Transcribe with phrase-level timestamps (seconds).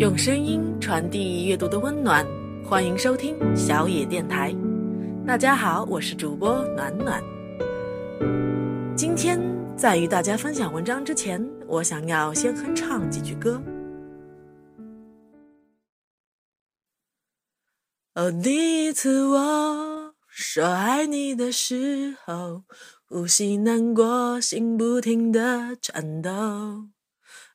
[0.00, 2.26] 用声音传递阅读的温暖，
[2.64, 4.50] 欢迎收听小野电台。
[5.26, 7.22] 大家好，我是主播暖暖。
[8.96, 9.38] 今天
[9.76, 13.62] 在与大家分享文章之前，我想要先哼唱几句歌。
[18.14, 22.62] 哦，第一次我说爱你的时候，
[23.06, 26.30] 呼吸难过，心不停的颤抖。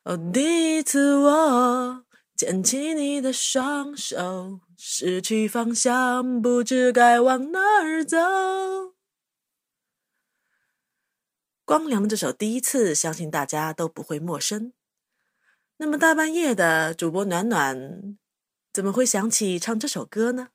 [0.04, 2.05] 哦，第一次我。
[2.36, 8.18] 牵起你的双手，失去方向，不知该往哪儿走。
[11.64, 14.74] 光良的这首《第一次》，相信大家都不会陌生。
[15.78, 18.18] 那么大半夜的，主播暖暖
[18.74, 20.50] 怎么会想起唱这首歌呢？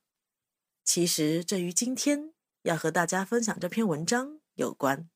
[0.84, 5.08] 其实这与今天要和大家分享这篇文章有关。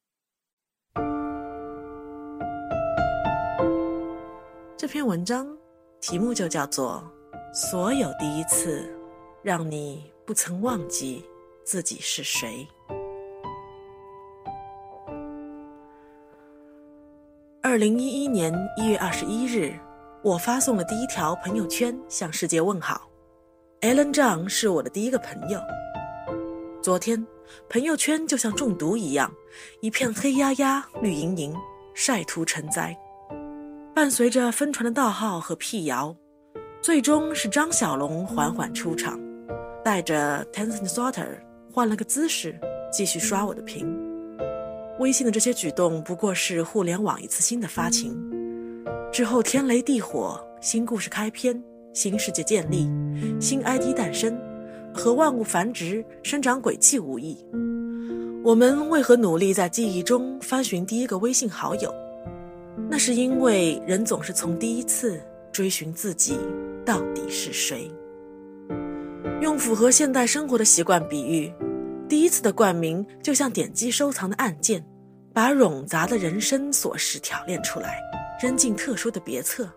[4.79, 5.64] 这篇文章。
[6.07, 7.03] 题目就叫做
[7.55, 8.81] 《所有第一次》，
[9.43, 11.25] 让你不曾忘记
[11.65, 12.69] 自己是谁。
[17.63, 19.73] 二零一一年一月二十一日，
[20.23, 23.09] 我发送了第一条朋友圈，向世界问好。
[23.81, 25.59] Allen Zhang 是我的第一个朋友。
[26.83, 27.27] 昨天，
[27.71, 29.33] 朋友圈就像中毒一样，
[29.81, 31.57] 一片黑压压、绿莹莹，
[31.95, 32.95] 晒图成灾。
[33.95, 36.15] 伴随着分传的盗号和辟谣，
[36.83, 39.21] 最终是张小龙缓缓出场，
[39.85, 41.39] 带着 Tencent Sorter
[41.73, 42.59] 换了个姿势，
[42.93, 43.97] 继续刷我的屏。
[44.99, 48.21] 微信的这些举动不过是互联网一次新的发情，
[49.13, 52.91] 之后天雷地火，新故事开篇，新世界建立，
[53.41, 54.37] 新 ID 诞生，
[54.93, 57.39] 和万物繁殖生长轨迹无异。
[58.43, 61.95] 我们为何努力在记忆中翻寻第一个微信好友？
[62.91, 65.21] 那是因为人总是从第一次
[65.53, 66.39] 追寻自己
[66.85, 67.91] 到底是谁。
[69.41, 71.53] 用符合现代生活的习惯比喻，
[72.09, 74.85] 第一次的冠名就像点击收藏的按键，
[75.33, 78.01] 把冗杂的人生琐事挑练出来，
[78.41, 79.69] 扔进特殊的别册。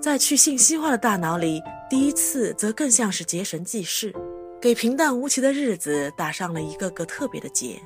[0.00, 4.14] 在去信息化的大脑里，第一次则更像是结绳记事，
[4.60, 7.80] 给平淡无奇的日子打上了一个个特别的结，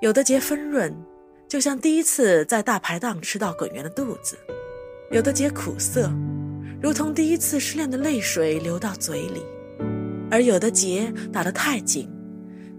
[0.00, 0.92] 有的结丰润。
[1.48, 4.36] 就像第一次在大排档吃到滚圆的肚子，
[5.10, 6.12] 有的结苦涩，
[6.82, 9.40] 如同第一次失恋的泪水流到嘴里；
[10.30, 12.06] 而有的结打得太紧，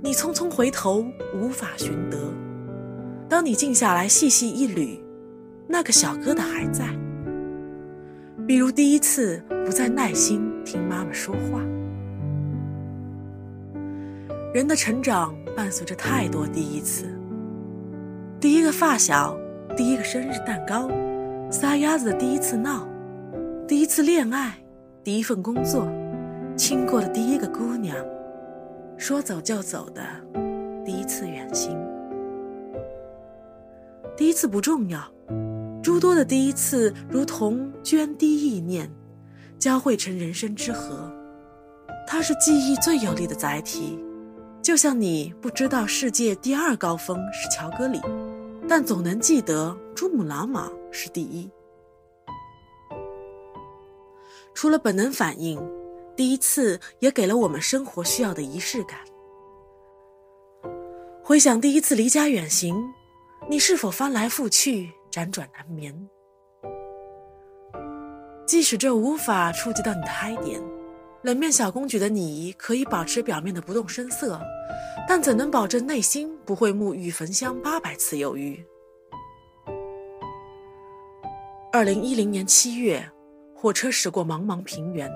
[0.03, 1.03] 你匆匆回头
[1.33, 2.17] 无法寻得。
[3.27, 4.99] 当你静下来细细一捋，
[5.67, 6.95] 那个小疙瘩还在。
[8.47, 11.59] 比如第一次不再耐心听妈妈说话。
[14.53, 17.18] 人的成长伴随着太多第一次。
[18.41, 19.37] 第一个发小，
[19.75, 20.89] 第一个生日蛋糕，
[21.51, 22.87] 撒丫子的第一次闹，
[23.67, 24.57] 第一次恋爱，
[25.03, 25.85] 第一份工作，
[26.55, 27.97] 亲过的第一个姑娘，
[28.97, 30.01] 说走就走的
[30.85, 31.77] 第一次远行。
[34.15, 35.01] 第一次不重要，
[35.83, 38.89] 诸多的第一次如同涓滴意念，
[39.57, 41.11] 交汇成人生之河，
[42.07, 43.99] 它是记忆最有力的载体。
[44.61, 47.99] 就像你不知道世界第二高峰是乔戈里。
[48.69, 51.49] 但总能记得珠穆朗玛是第一。
[54.53, 55.59] 除了本能反应，
[56.15, 58.99] 第一次也给了我们生活需要的仪式感。
[61.23, 62.75] 回想第一次离家远行，
[63.49, 66.07] 你是否翻来覆去，辗转难眠？
[68.45, 70.61] 即使这无法触及到你的嗨点，
[71.23, 74.39] 冷面小公举的你可以保持表面的不动声色。
[75.07, 78.63] 但怎能保证内心不会沐浴焚香八百次有余？
[81.71, 83.03] 二零一零年七月，
[83.55, 85.11] 火车驶过茫茫平原，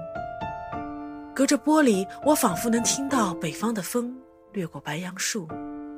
[1.35, 4.17] 隔着玻璃，我仿佛能听到北方的风
[4.51, 5.47] 掠过白杨树，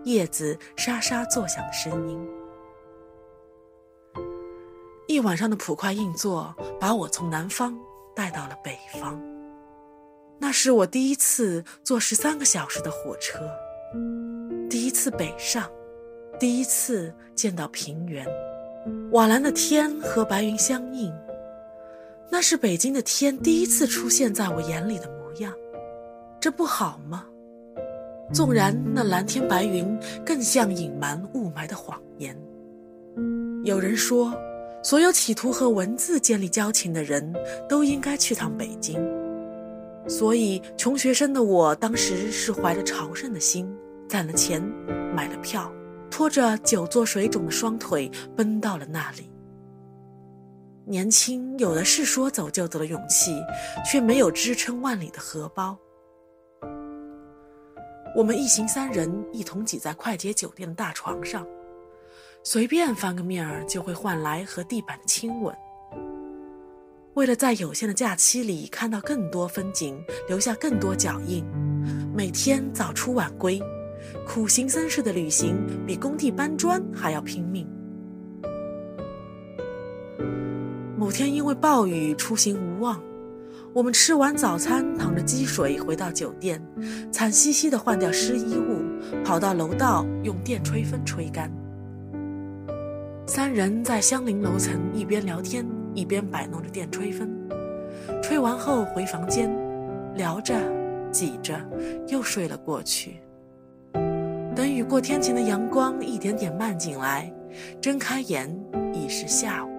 [0.04, 2.20] 叶子沙沙作响的声音。
[5.08, 7.78] 一晚上的普快硬座把我从南方
[8.14, 9.22] 带到了北方，
[10.40, 13.40] 那是我第一次坐十三个小时的火车。
[14.70, 15.70] 第一次北上，
[16.40, 18.26] 第一次见到平原，
[19.12, 21.14] 瓦蓝的天和白云相映，
[22.30, 25.54] 那是北京的天第一次出现在我眼里的模样。
[26.42, 27.26] 这不好吗？
[28.34, 32.36] 纵然那蓝天白云更像隐瞒雾霾的谎言。
[33.64, 34.34] 有人说，
[34.84, 37.34] 所有企图和文字建立交情的人
[37.70, 39.00] 都应该去趟北京。
[40.08, 43.68] 所以，穷学生的我当时是怀着朝圣的心。
[44.08, 44.62] 攒了钱，
[45.16, 45.74] 买了票，
[46.12, 49.32] 拖着久坐水肿的双腿奔到了那里。
[50.86, 53.42] 年轻有的是说走就走的勇气，
[53.84, 55.76] 却没有支撑万里的荷包。
[58.16, 61.46] 我们一行三人一同挤在快捷酒店的大床上，
[62.44, 65.54] 随便翻个面儿就会换来和地板的亲吻。
[67.16, 69.98] 为了在有限的假期里看到更多风景，
[70.28, 71.46] 留下更多脚印，
[72.14, 73.58] 每天早出晚归，
[74.28, 75.56] 苦行僧式的旅行
[75.88, 77.66] 比工地搬砖还要拼命。
[80.98, 83.02] 某天因为暴雨出行无望，
[83.74, 86.62] 我们吃完早餐，淌着积水回到酒店，
[87.14, 88.84] 惨兮兮地换掉湿衣物，
[89.24, 91.50] 跑到楼道用电吹风吹干。
[93.26, 95.66] 三人在相邻楼层一边聊天
[95.96, 97.30] 一边摆弄着电吹风，
[98.22, 99.50] 吹完后回房间，
[100.16, 100.54] 聊着
[101.12, 101.60] 挤着
[102.08, 103.22] 又睡了过去。
[104.56, 107.32] 等雨过天晴的阳光一点点漫进来，
[107.82, 108.50] 睁开眼
[108.94, 109.70] 已是下午。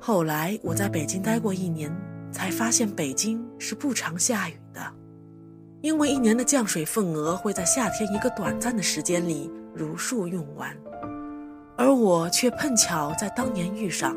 [0.00, 1.90] 后来我在北京待过一年，
[2.30, 4.80] 才发现北京是不常下雨的，
[5.80, 10.76] 因为一年的降水份额会在夏天一个短暂的时间里如数用完，
[12.04, 14.14] 我却碰巧在当年遇上，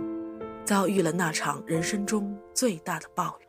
[0.66, 3.46] 遭遇了那场人生中最大的暴雨。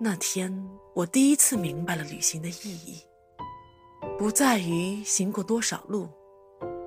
[0.00, 3.02] 那天我第一次明白了旅行的意义，
[4.18, 6.08] 不在于行过多少路，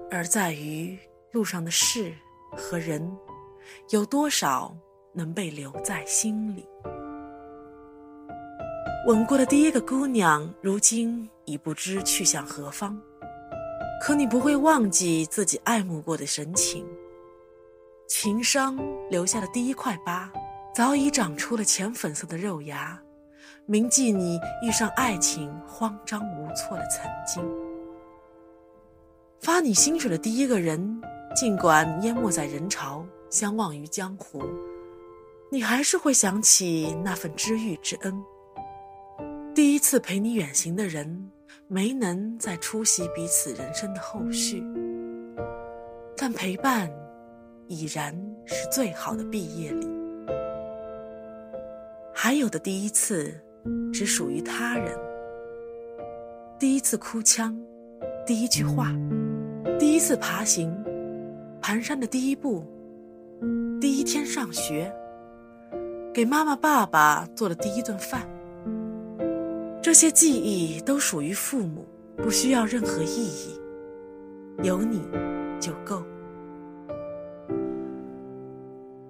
[0.09, 0.97] 而在于
[1.31, 2.12] 路上的事
[2.57, 3.15] 和人。
[3.91, 4.75] 有多少
[5.13, 6.68] 能被留在心里？
[9.06, 13.00] 吻过的第一个姑娘，如今已不知去向何方。
[14.01, 16.85] 可你不会忘记自己爱慕过的神情。
[18.07, 18.77] 情伤
[19.09, 20.31] 留下的第一块疤，
[20.73, 23.01] 早已长出了浅粉色的肉芽，
[23.65, 27.44] 铭记你遇上爱情慌张无措的曾经。
[29.39, 31.01] 发你薪水的第一个人，
[31.35, 33.05] 尽管淹没在人潮。
[33.29, 34.41] 相忘于江湖，
[35.51, 38.23] 你还是会想起那份知遇之恩。
[39.53, 41.29] 第一次陪你远行的人，
[41.69, 44.63] 没能再出席彼此人生的后续，
[46.15, 46.89] 但陪伴
[47.67, 48.15] 已然
[48.45, 49.85] 是最好的毕业礼。
[52.13, 53.37] 还有的第一次，
[53.91, 54.97] 只属于他人。
[56.57, 57.53] 第一次哭腔，
[58.25, 58.95] 第一句话，
[59.77, 60.73] 第一次爬行，
[61.61, 62.63] 蹒跚的第一步。
[63.81, 64.89] 第一天上学，
[66.13, 68.27] 给妈妈、爸爸做的第一顿饭，
[69.87, 71.87] 这些记忆都属于父母，
[72.17, 73.57] 不需要任何意义，
[74.61, 75.01] 有你
[75.61, 76.03] 就够。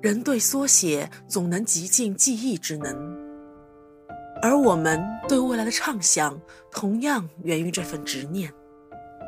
[0.04, 2.96] 人对缩写总能极尽记忆之能，
[4.40, 6.40] 而我们对未来的畅想，
[6.70, 8.54] 同样源于这份执念。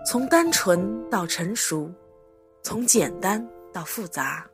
[0.06, 1.92] 从单纯到成熟，
[2.62, 3.44] 从简单
[3.74, 4.48] 到复杂。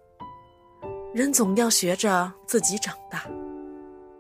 [1.13, 3.25] 人总要学着自己长大，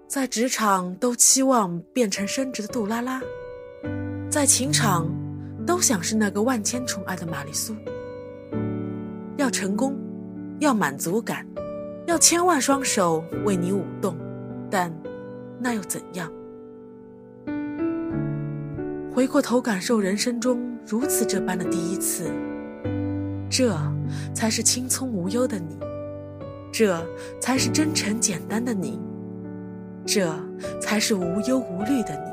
[0.07, 3.19] 在职场都期望变成升职的杜拉拉，
[4.29, 5.09] 在情场
[5.65, 7.75] 都想是那个万千宠爱的玛丽苏。
[9.35, 9.97] 要成功，
[10.59, 11.45] 要满足感，
[12.05, 14.15] 要千万双手为你舞动，
[14.69, 14.93] 但
[15.59, 16.31] 那又怎样？
[19.11, 22.29] 回过头感受人生中如此这般的第一次，
[23.49, 23.75] 这
[24.35, 25.77] 才是青葱无忧的你。
[26.71, 27.03] 这
[27.39, 28.99] 才是真诚简单的你，
[30.05, 30.31] 这
[30.79, 32.31] 才是无忧无虑的你。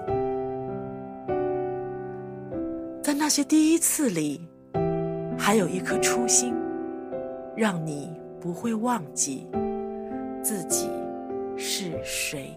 [3.02, 4.47] 在那些第一次里，
[5.38, 6.55] 还有一颗初心，
[7.57, 9.49] 让你不会忘记
[10.43, 10.88] 自己
[11.57, 12.57] 是谁。